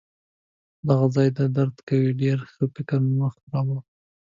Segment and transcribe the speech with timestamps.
[0.87, 2.63] دغه ځای دي درد کوي؟ ډیر ښه!
[2.75, 3.79] فکر مه خرابوه.